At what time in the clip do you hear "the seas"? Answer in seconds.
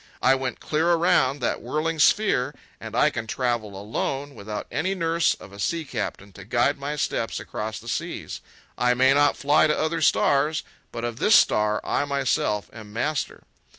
7.77-8.41